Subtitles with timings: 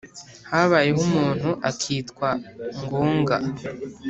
[0.49, 2.29] habayeho umuntu akitwa
[2.81, 3.35] ngoga